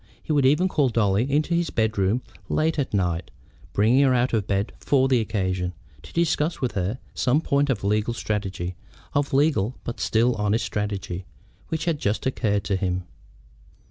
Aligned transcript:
He 0.23 0.31
would 0.33 0.47
even 0.47 0.67
call 0.67 0.89
Dolly 0.89 1.31
into 1.31 1.53
his 1.53 1.69
bedroom 1.69 2.23
late 2.49 2.79
at 2.79 2.91
night, 2.91 3.29
bringing 3.71 4.01
her 4.03 4.15
out 4.15 4.33
of 4.33 4.47
bed 4.47 4.71
for 4.79 5.07
the 5.07 5.19
occasion, 5.19 5.73
to 6.01 6.11
discuss 6.11 6.59
with 6.59 6.71
her 6.71 6.97
some 7.13 7.39
point 7.39 7.69
of 7.69 7.83
legal 7.83 8.15
strategy, 8.15 8.73
of 9.13 9.31
legal 9.31 9.75
but 9.83 9.99
still 9.99 10.33
honest 10.33 10.65
strategy, 10.65 11.25
which 11.67 11.85
had 11.85 11.99
just 11.99 12.25
occurred 12.25 12.63
to 12.63 12.77
him. 12.77 13.03